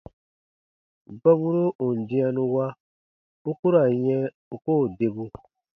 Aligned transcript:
Gɔburo 1.21 1.65
ù 1.85 1.87
n 1.97 1.99
dĩanu 2.09 2.43
wa, 2.53 2.67
u 3.49 3.51
ku 3.59 3.67
ra 3.73 3.83
n 3.91 3.95
yɛ̃ 4.05 4.21
u 4.53 4.55
koo 4.63 4.83
debu. 4.97 5.25